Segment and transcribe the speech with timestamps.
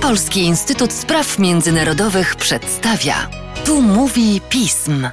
[0.00, 3.14] Polski Instytut Spraw Międzynarodowych przedstawia.
[3.64, 5.08] Tu mówi pism.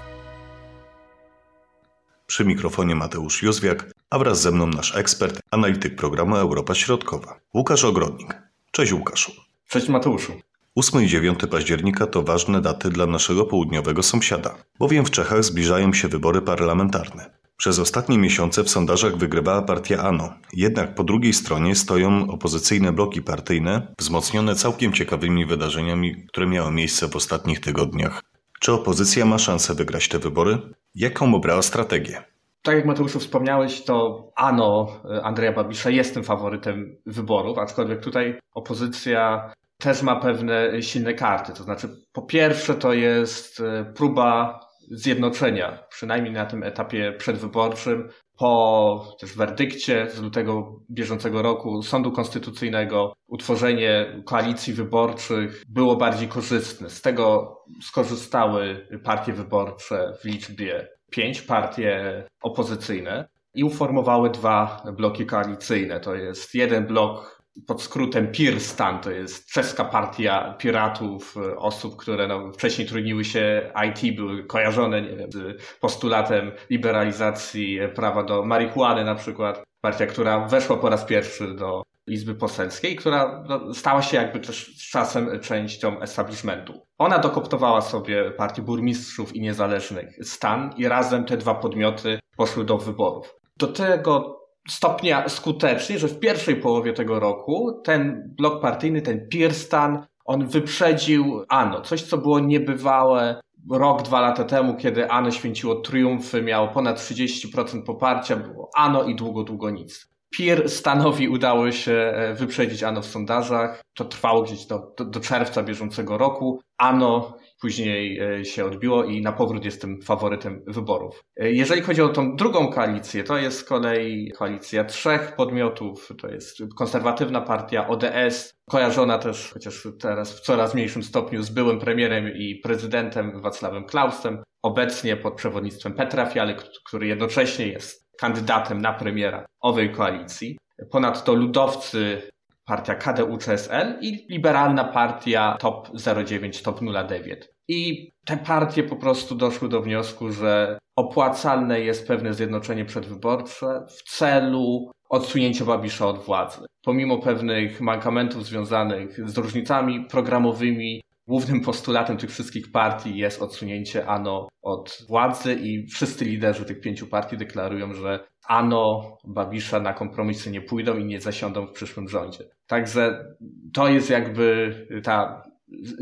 [2.28, 7.84] Przy mikrofonie Mateusz Józwiak, a wraz ze mną nasz ekspert, analityk programu Europa Środkowa, Łukasz
[7.84, 8.42] Ogrodnik.
[8.72, 9.32] Cześć Łukaszu.
[9.68, 10.34] Cześć Mateuszu.
[10.76, 15.94] 8 i 9 października to ważne daty dla naszego południowego sąsiada, bowiem w Czechach zbliżają
[15.94, 17.41] się wybory parlamentarne.
[17.62, 23.22] Przez ostatnie miesiące w sondażach wygrywała partia ANO, jednak po drugiej stronie stoją opozycyjne bloki
[23.22, 28.24] partyjne, wzmocnione całkiem ciekawymi wydarzeniami, które miały miejsce w ostatnich tygodniach.
[28.60, 30.58] Czy opozycja ma szansę wygrać te wybory?
[30.96, 32.24] Jaką obrała strategię?
[32.62, 38.40] Tak jak Mateuszu wspomniałeś, to ANO e, Andrzeja Babisza jest tym faworytem wyborów, aczkolwiek tutaj
[38.54, 41.54] opozycja też ma pewne silne karty.
[41.54, 44.60] To znaczy, po pierwsze, to jest e, próba
[44.92, 53.14] zjednoczenia, przynajmniej na tym etapie przedwyborczym, po też werdykcie z lutego bieżącego roku Sądu Konstytucyjnego
[53.28, 56.90] utworzenie koalicji wyborczych było bardziej korzystne.
[56.90, 66.00] Z tego skorzystały partie wyborcze w liczbie pięć, partie opozycyjne i uformowały dwa bloki koalicyjne.
[66.00, 72.28] To jest jeden blok pod skrótem PIRSTAN, to jest czeska partia piratów, e, osób, które
[72.28, 79.04] no, wcześniej trudniły się IT, były kojarzone nie wiem, z postulatem liberalizacji prawa do marihuany
[79.04, 79.64] na przykład.
[79.82, 84.78] Partia, która weszła po raz pierwszy do Izby Poselskiej, która no, stała się jakby też
[84.78, 86.82] z czasem częścią establishmentu.
[86.98, 92.78] Ona dokoptowała sobie partię burmistrzów i niezależnych stan i razem te dwa podmioty poszły do
[92.78, 93.36] wyborów.
[93.58, 100.06] Do tego stopnia skutecznie, że w pierwszej połowie tego roku ten blok partyjny, ten Pirstan,
[100.26, 101.82] on wyprzedził ANO.
[101.82, 107.84] Coś, co było niebywałe rok, dwa lata temu, kiedy ANO święciło triumfy, miało ponad 30%
[107.84, 110.12] poparcia, było ANO i długo, długo nic.
[110.32, 113.82] PIR stanowi udało się e, wyprzedzić ANO w sondażach.
[113.94, 116.62] To trwało gdzieś do, do, do czerwca bieżącego roku.
[116.78, 121.24] ANO później e, się odbiło i na powrót jestem faworytem wyborów.
[121.38, 126.10] E, jeżeli chodzi o tą drugą koalicję, to jest z kolei koalicja trzech podmiotów.
[126.22, 131.80] To jest konserwatywna partia ODS, kojarzona też, chociaż teraz w coraz mniejszym stopniu, z byłym
[131.80, 136.56] premierem i prezydentem Wacławem Klausem, obecnie pod przewodnictwem Petra Fialy,
[136.86, 140.58] który jednocześnie jest kandydatem na premiera owej koalicji.
[140.92, 142.22] Ponadto ludowcy
[142.66, 145.90] partia KDU-CSL i liberalna partia TOP
[146.28, 146.80] 09, TOP
[147.10, 147.40] 09.
[147.68, 154.18] I te partie po prostu doszły do wniosku, że opłacalne jest pewne zjednoczenie przedwyborcze w
[154.18, 156.66] celu odsunięcia Babisza od władzy.
[156.84, 164.48] Pomimo pewnych mankamentów związanych z różnicami programowymi, głównym postulatem tych wszystkich partii jest odsunięcie ANO
[164.62, 170.62] od władzy i wszyscy liderzy tych pięciu partii deklarują, że ANO, Babisza na kompromisy nie
[170.62, 172.44] pójdą i nie zasiądą w przyszłym rządzie.
[172.68, 173.26] Także
[173.74, 175.44] to jest jakby ta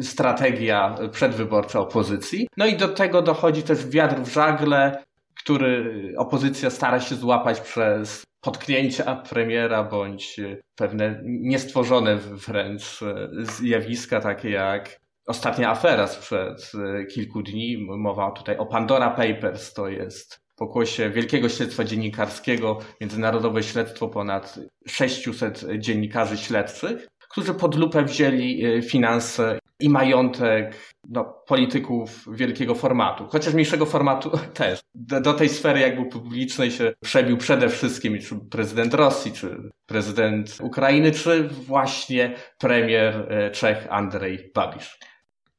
[0.02, 2.48] strategia przedwyborcza opozycji.
[2.58, 5.04] No i do tego dochodzi też wiatr w żagle,
[5.44, 10.40] który opozycja stara się złapać przez potknięcia premiera bądź
[10.76, 13.00] pewne niestworzone wręcz
[13.42, 16.72] zjawiska takie jak ostatnia afera sprzed
[17.14, 17.88] kilku dni.
[17.98, 25.66] Mowa tutaj o Pandora Papers, to jest pokłosie wielkiego śledztwa dziennikarskiego, międzynarodowe śledztwo ponad 600
[25.78, 33.54] dziennikarzy śledczych, którzy pod lupę wzięli e, finanse i majątek no, polityków wielkiego formatu, chociaż
[33.54, 34.80] mniejszego formatu też.
[34.96, 40.58] Do, do, tej sfery jakby publicznej się przebił przede wszystkim czy prezydent Rosji, czy prezydent
[40.62, 45.00] Ukrainy, czy właśnie premier e, Czech Andrzej Babisz.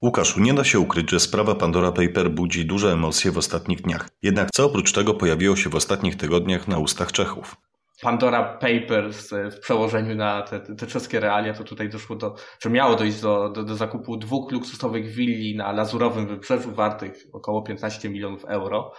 [0.02, 4.08] Łukaszu, nie da się ukryć, że sprawa Pandora Paper budzi duże emocje w ostatnich dniach.
[4.22, 7.56] Jednak co oprócz tego pojawiło się w ostatnich tygodniach na ustach Czechów?
[8.02, 12.96] Pandora Papers w przełożeniu na te, te czeskie realia, to tutaj doszło do, że miało
[12.96, 18.44] dojść do, do, do zakupu dwóch luksusowych willi na Lazurowym Wybrzeżu wartych około 15 milionów
[18.44, 18.92] euro.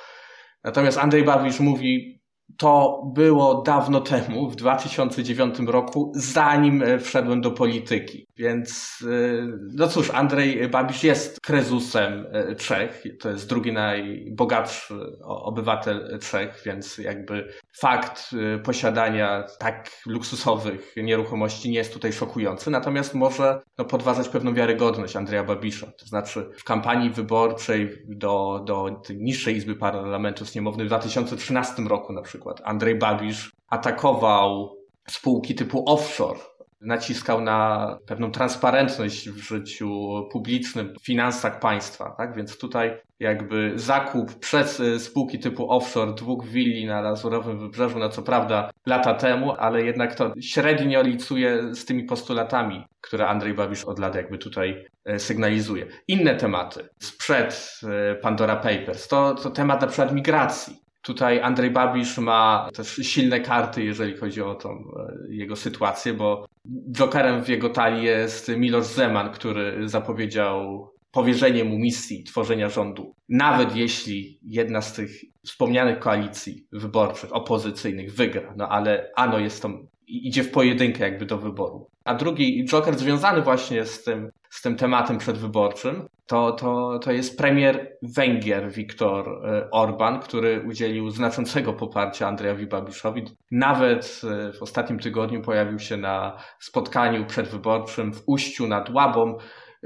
[0.64, 2.21] Natomiast Andrzej Bawisz mówi,
[2.58, 8.28] to było dawno temu, w 2009 roku, zanim e, wszedłem do polityki.
[8.38, 13.04] Więc, e, no cóż, Andrzej Babisz jest krezusem e, Czech.
[13.20, 14.94] To jest drugi najbogatszy
[15.24, 22.72] obywatel Czech, więc jakby fakt posiadania tak luksusowych nieruchomości nie jest tutaj szokujący.
[22.72, 25.92] Natomiast może no, podważać pewną wiarygodność Andrzeja Babisza.
[26.00, 32.22] To znaczy w kampanii wyborczej do, do niższej Izby Parlamentu Sniemownej w 2013 roku na
[32.22, 34.78] przykład przykład Andrzej Babisz atakował
[35.08, 36.40] spółki typu offshore,
[36.82, 39.90] naciskał na pewną transparentność w życiu
[40.32, 42.36] publicznym, w finansach państwa, tak?
[42.36, 48.10] Więc tutaj jakby zakup przez y, spółki typu offshore dwóch willi na Lazurowym Wybrzeżu, no
[48.10, 53.84] co prawda lata temu, ale jednak to średnio licuje z tymi postulatami, które Andrzej Babisz
[53.84, 55.88] od lat jakby tutaj y, sygnalizuje.
[56.08, 57.80] Inne tematy sprzed
[58.14, 60.91] y, Pandora Papers to, to temat na przykład migracji.
[61.02, 64.84] Tutaj Andrzej Babisz ma też silne karty, jeżeli chodzi o tą
[65.30, 66.46] jego sytuację, bo
[66.92, 73.76] jokerem w jego talii jest Miloš Zeman, który zapowiedział powierzenie mu misji tworzenia rządu, nawet
[73.76, 75.12] jeśli jedna z tych
[75.46, 81.38] wspomnianych koalicji wyborczych, opozycyjnych wygra, no ale Ano jest tam, idzie w pojedynkę jakby do
[81.38, 81.88] wyboru.
[82.06, 87.38] A drugi Joker związany właśnie z tym, z tym tematem przedwyborczym, to, to, to jest
[87.38, 93.24] premier Węgier Viktor e, Orban, który udzielił znaczącego poparcia Andrzejowi Babiszowi.
[93.52, 99.38] Nawet e, w ostatnim tygodniu pojawił się na spotkaniu przedwyborczym w Uściu nad Łabą,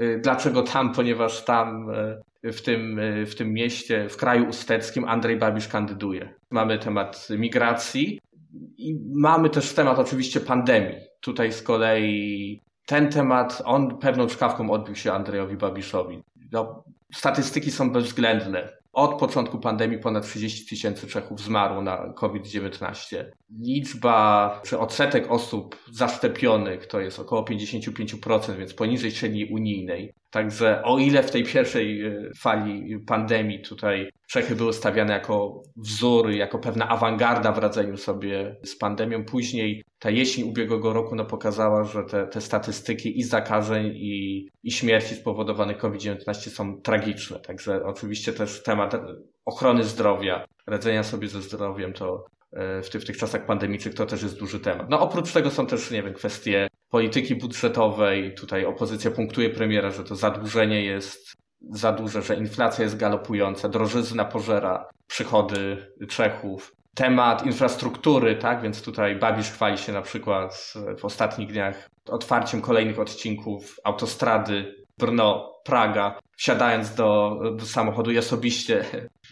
[0.02, 0.92] Y, dlaczego tam?
[0.92, 1.86] Ponieważ tam
[2.42, 6.34] w tym, w tym mieście, w kraju usteckim Andrzej Babisz kandyduje.
[6.50, 8.20] Mamy temat migracji
[8.78, 10.96] i mamy też temat oczywiście pandemii.
[11.20, 16.22] Tutaj z kolei ten temat, on pewną czkawką odbił się Andrzejowi Babiszowi.
[16.52, 16.84] No,
[17.14, 18.76] statystyki są bezwzględne.
[18.92, 23.24] Od początku pandemii ponad 30 tysięcy Czechów zmarło na COVID-19.
[23.60, 30.14] Liczba czy odsetek osób zaszczepionych to jest około 55%, więc poniżej średniej unijnej.
[30.30, 36.30] Także o ile w tej pierwszej e, fali pandemii tutaj Czechy były stawiane jako wzór,
[36.30, 41.84] jako pewna awangarda w radzeniu sobie z pandemią, później ta jesień ubiegłego roku no, pokazała,
[41.84, 47.40] że te, te statystyki i zakażeń, i, i śmierci spowodowanych COVID-19 są tragiczne.
[47.40, 48.96] Także oczywiście też temat
[49.44, 54.06] ochrony zdrowia, radzenia sobie ze zdrowiem to e, w tych, w tych czasach pandemicznych to
[54.06, 54.90] też jest duży temat.
[54.90, 58.34] No oprócz tego są też, nie wiem, kwestie polityki budżetowej.
[58.34, 61.36] Tutaj opozycja punktuje premiera, że to zadłużenie jest
[61.70, 66.72] za duże, że inflacja jest galopująca, drożyzna pożera przychody Czechów.
[66.94, 72.98] Temat infrastruktury, tak, więc tutaj Babisz chwali się na przykład w ostatnich dniach otwarciem kolejnych
[72.98, 78.84] odcinków autostrady Brno-Praga, wsiadając do, do samochodu i osobiście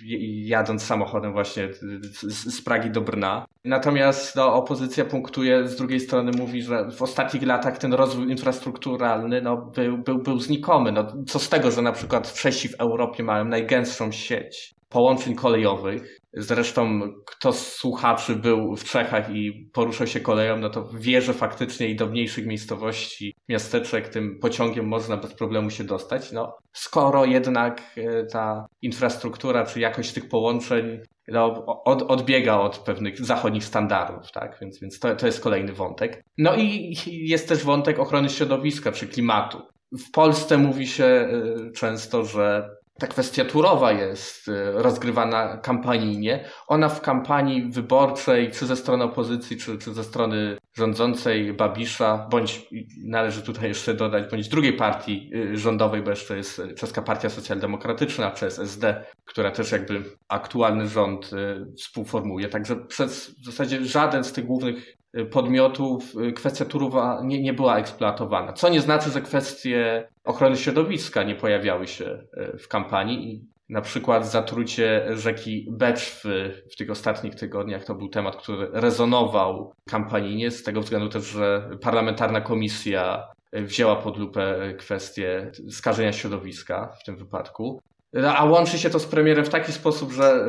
[0.45, 3.47] jadąc samochodem właśnie z, z Pragi do Brna.
[3.65, 9.43] Natomiast no, opozycja punktuje, z drugiej strony mówi, że w ostatnich latach ten rozwój infrastrukturalny
[9.43, 10.93] no, był, był, był znikomy.
[10.93, 16.21] No, co z tego, że na przykład Czesi w Europie mają najgęstszą sieć połączeń kolejowych.
[16.33, 21.35] Zresztą kto z słuchaczy był w Czechach i poruszał się koleją, no to wie, że
[21.35, 26.33] faktycznie i do mniejszych miejscowości, miasteczek tym pociągiem można bez problemu się dostać.
[26.33, 33.25] No, skoro jednak e, ta infrastruktura czy jakość tych połączeń no, od, odbiega od pewnych
[33.25, 34.59] zachodnich standardów, tak?
[34.61, 36.25] Więc, więc to, to jest kolejny wątek.
[36.39, 39.63] No i jest też wątek ochrony środowiska czy klimatu.
[39.93, 41.29] W Polsce mówi się e,
[41.73, 46.45] często, że ta kwestia turowa jest y, rozgrywana kampanijnie.
[46.67, 52.69] Ona w kampanii wyborczej, czy ze strony opozycji, czy, czy ze strony rządzącej Babisza, bądź
[53.05, 58.31] należy tutaj jeszcze dodać, bądź drugiej partii y, rządowej, bo jeszcze jest Czeska Partia Socjaldemokratyczna,
[58.31, 62.49] czy SD, która też jakby aktualny rząd y, współformuje.
[62.49, 64.97] Także przez w zasadzie żaden z tych głównych
[65.31, 68.53] podmiotów kwestia Turowa nie, nie była eksploatowana.
[68.53, 74.31] Co nie znaczy, że kwestie ochrony środowiska nie pojawiały się e, w kampanii na przykład
[74.31, 80.81] zatrucie rzeki Beczwy w tych ostatnich tygodniach to był temat, który rezonował kampanijnie z tego
[80.81, 87.81] względu też, że parlamentarna komisja wzięła pod lupę kwestię skażenia środowiska w tym wypadku.
[88.15, 90.47] No, a łączy się to z premierem w taki sposób, że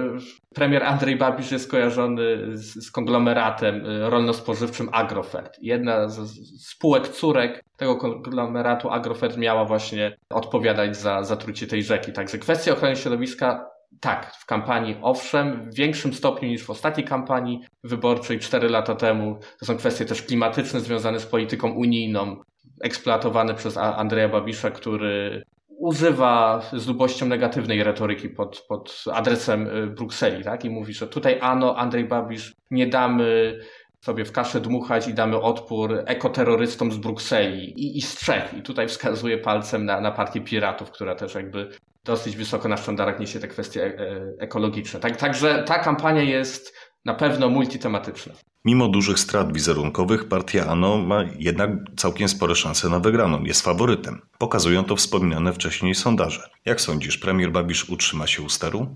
[0.53, 5.57] premier Andrzej Babisz jest kojarzony z, z konglomeratem e, rolno-spożywczym Agrofert.
[5.61, 12.13] Jedna z, z spółek córek tego konglomeratu Agrofert miała właśnie odpowiadać za zatrucie tej rzeki.
[12.13, 13.69] Także kwestia ochrony środowiska
[13.99, 19.39] tak, w kampanii owszem, w większym stopniu niż w ostatniej kampanii wyborczej 4 lata temu.
[19.59, 22.41] To są kwestie też klimatyczne związane z polityką unijną,
[22.83, 25.43] eksploatowane przez Andrzeja Babisza, który
[25.85, 30.65] używa z lubością negatywnej retoryki pod, pod adresem y, Brukseli, tak?
[30.65, 33.59] I mówi, że tutaj ano, Andrzej Babisz, nie damy
[34.01, 38.53] sobie w kaszę dmuchać i damy odpór ekoterrorystom z Brukseli i, i z Czech.
[38.57, 41.69] I tutaj wskazuje palcem na, na partię piratów, która też jakby
[42.03, 43.93] dosyć wysoko na sztandarach niesie te kwestie e,
[44.39, 44.99] ekologiczne.
[44.99, 46.75] Tak, także ta kampania jest
[47.05, 48.33] na pewno multitematyczna.
[48.65, 53.43] Mimo dużych strat wizerunkowych, partia ANO ma jednak całkiem spore szanse na wygraną.
[53.43, 54.21] Jest faworytem.
[54.37, 56.49] Pokazują to wspomniane wcześniej sondaże.
[56.65, 58.87] Jak sądzisz, premier Babisz utrzyma się u steru?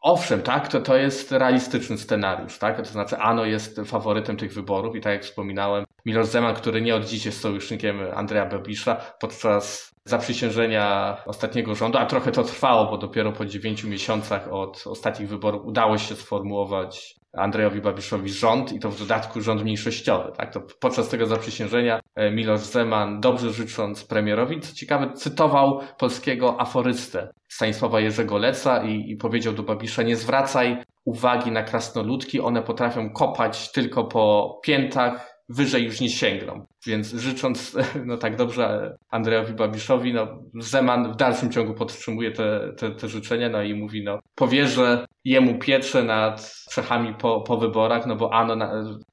[0.00, 2.76] Owszem, tak, to, to jest realistyczny scenariusz, tak?
[2.76, 6.96] To znaczy Ano jest faworytem tych wyborów i tak jak wspominałem, Miloš Zeman, który nie
[6.96, 12.98] od dziś jest sojusznikiem Andrea Babisza, podczas zaprzysiężenia ostatniego rządu, a trochę to trwało, bo
[12.98, 18.90] dopiero po dziewięciu miesiącach od ostatnich wyborów udało się sformułować Andrejowi Babiszowi rząd i to
[18.90, 20.32] w dodatku rząd mniejszościowy.
[20.36, 20.52] Tak?
[20.52, 27.32] To podczas tego zaprzysiężenia e, Miloš Zeman, dobrze życząc premierowi, co ciekawe, cytował polskiego aforystę
[27.48, 33.10] Stanisława Jerzego Leca i, i powiedział do Babisza, nie zwracaj uwagi na krasnoludki, one potrafią
[33.10, 36.66] kopać tylko po piętach, wyżej już nie sięgną.
[36.86, 37.76] Więc życząc
[38.06, 43.48] no tak dobrze Andrejowi Babiszowi, no Zeman w dalszym ciągu podtrzymuje te, te, te życzenia,
[43.48, 48.56] no i mówi, no powierzę jemu pieczę nad Czechami po, po wyborach, no bo ano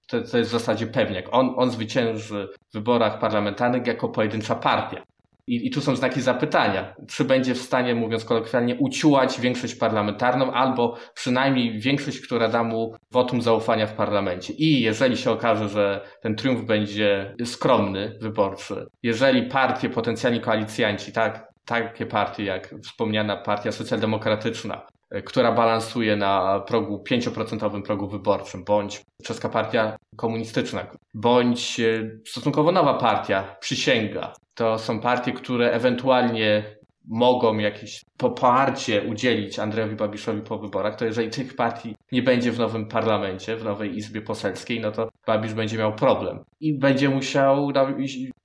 [0.08, 1.26] to, to jest w zasadzie pewniak.
[1.32, 5.04] On, on zwycięży w wyborach parlamentarnych jako pojedyncza partia.
[5.48, 6.96] I, I tu są znaki zapytania.
[7.08, 12.96] Czy będzie w stanie, mówiąc kolokwialnie, uciułać większość parlamentarną, albo przynajmniej większość, która da mu
[13.12, 14.54] wotum zaufania w parlamencie.
[14.54, 21.54] I jeżeli się okaże, że ten triumf będzie skromny, wyborczy, jeżeli partie, potencjalni koalicjanci, tak,
[21.66, 29.02] takie partie jak wspomniana Partia Socjaldemokratyczna, e, która balansuje na progu 5% progu wyborczym, bądź
[29.24, 36.64] Czeska Partia Komunistyczna, bądź e, stosunkowo nowa partia, Przysięga, to są partie, które ewentualnie
[37.08, 42.60] mogą jakieś poparcie udzielić Andrzejowi Babiszowi po wyborach, to jeżeli tych partii nie będzie w
[42.60, 47.72] nowym parlamencie, w nowej izbie poselskiej, no to Babisz będzie miał problem i będzie musiał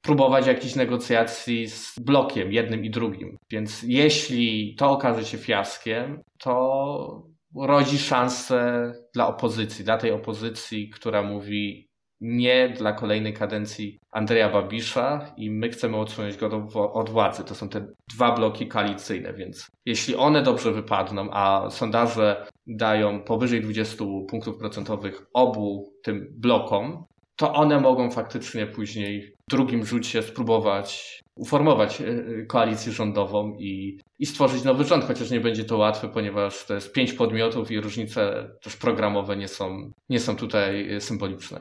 [0.03, 3.38] próbować jakichś negocjacji z blokiem, jednym i drugim.
[3.50, 7.23] Więc jeśli to okaże się fiaskiem, to
[7.57, 11.88] rodzi szansę dla opozycji, dla tej opozycji, która mówi
[12.21, 17.45] nie dla kolejnej kadencji Andrzeja Babisza i my chcemy odsunąć go od władzy.
[17.45, 23.61] To są te dwa bloki koalicyjne, więc jeśli one dobrze wypadną, a sondaże dają powyżej
[23.61, 27.05] 20 punktów procentowych obu tym blokom,
[27.37, 33.99] to one mogą faktycznie później w drugim rzucie spróbować uformować e, e, koalicję rządową i,
[34.19, 37.81] i stworzyć nowy rząd, chociaż nie będzie to łatwe, ponieważ to jest pięć podmiotów i
[37.81, 41.61] różnice też programowe nie są, nie są tutaj e, symboliczne.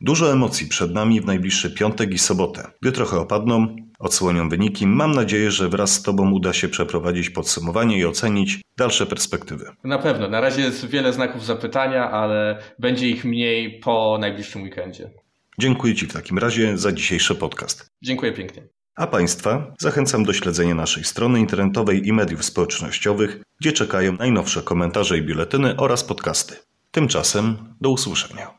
[0.00, 2.70] Dużo emocji przed nami w najbliższy piątek i sobotę.
[2.82, 7.98] Gdy trochę opadną, odsłonią wyniki, mam nadzieję, że wraz z Tobą uda się przeprowadzić podsumowanie
[7.98, 9.70] i ocenić dalsze perspektywy.
[9.84, 10.28] Na pewno.
[10.28, 15.10] Na razie jest wiele znaków zapytania, ale będzie ich mniej po najbliższym weekendzie.
[15.58, 17.90] Dziękuję Ci w takim razie za dzisiejszy podcast.
[18.02, 18.62] Dziękuję pięknie.
[18.96, 25.18] A Państwa zachęcam do śledzenia naszej strony internetowej i mediów społecznościowych, gdzie czekają najnowsze komentarze
[25.18, 26.56] i biuletyny oraz podcasty.
[26.90, 28.55] Tymczasem do usłyszenia.